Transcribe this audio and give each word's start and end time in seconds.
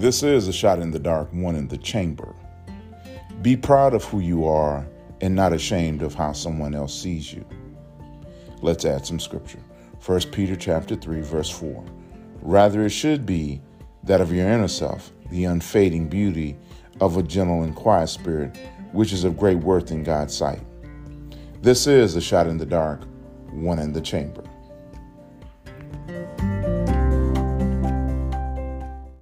This 0.00 0.22
is 0.22 0.48
a 0.48 0.52
shot 0.52 0.78
in 0.78 0.92
the 0.92 0.98
dark, 0.98 1.28
one 1.30 1.54
in 1.54 1.68
the 1.68 1.76
chamber. 1.76 2.34
Be 3.42 3.54
proud 3.54 3.92
of 3.92 4.02
who 4.04 4.20
you 4.20 4.46
are 4.46 4.86
and 5.20 5.34
not 5.34 5.52
ashamed 5.52 6.00
of 6.00 6.14
how 6.14 6.32
someone 6.32 6.74
else 6.74 6.98
sees 6.98 7.30
you. 7.30 7.44
Let's 8.62 8.86
add 8.86 9.04
some 9.04 9.20
scripture. 9.20 9.58
1 10.06 10.20
Peter 10.32 10.56
chapter 10.56 10.96
3 10.96 11.20
verse 11.20 11.50
4. 11.50 11.84
Rather 12.40 12.86
it 12.86 12.88
should 12.88 13.26
be 13.26 13.60
that 14.04 14.22
of 14.22 14.32
your 14.32 14.48
inner 14.48 14.68
self, 14.68 15.12
the 15.30 15.44
unfading 15.44 16.08
beauty 16.08 16.56
of 17.02 17.18
a 17.18 17.22
gentle 17.22 17.62
and 17.62 17.76
quiet 17.76 18.06
spirit, 18.06 18.56
which 18.92 19.12
is 19.12 19.24
of 19.24 19.36
great 19.36 19.58
worth 19.58 19.90
in 19.90 20.02
God's 20.02 20.34
sight. 20.34 20.62
This 21.60 21.86
is 21.86 22.16
a 22.16 22.22
shot 22.22 22.46
in 22.46 22.56
the 22.56 22.64
dark, 22.64 23.02
one 23.50 23.78
in 23.78 23.92
the 23.92 24.00
chamber. 24.00 24.44